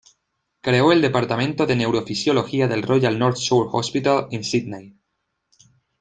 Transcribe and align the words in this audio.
Creó 0.61 0.91
el 0.93 0.99
departamento 1.03 1.67
de 1.67 1.75
neurofisiología 1.75 2.67
del 2.67 2.81
Royal 2.81 3.19
North 3.19 3.37
Shore 3.37 3.69
Hospital, 3.71 4.25
en 4.31 4.43
Sídney. 4.43 4.97